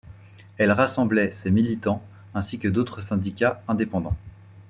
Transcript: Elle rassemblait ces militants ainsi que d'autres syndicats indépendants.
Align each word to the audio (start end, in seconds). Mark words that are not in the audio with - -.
Elle 0.57 0.71
rassemblait 0.71 1.29
ces 1.29 1.51
militants 1.51 2.01
ainsi 2.33 2.57
que 2.57 2.67
d'autres 2.67 3.01
syndicats 3.03 3.61
indépendants. 3.67 4.17